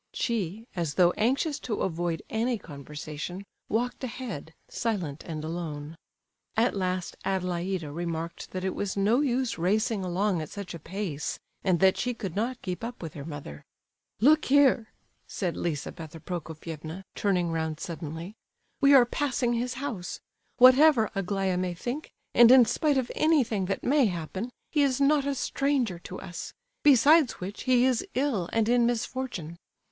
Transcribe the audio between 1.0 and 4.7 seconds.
anxious to avoid any conversation, walked ahead,